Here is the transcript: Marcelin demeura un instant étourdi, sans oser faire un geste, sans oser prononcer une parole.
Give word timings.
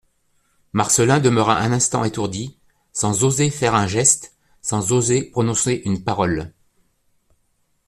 Marcelin 0.73 1.19
demeura 1.19 1.57
un 1.61 1.71
instant 1.73 2.03
étourdi, 2.03 2.57
sans 2.91 3.23
oser 3.23 3.51
faire 3.51 3.75
un 3.75 3.85
geste, 3.85 4.33
sans 4.63 4.93
oser 4.93 5.29
prononcer 5.29 5.83
une 5.85 6.03
parole. 6.03 6.51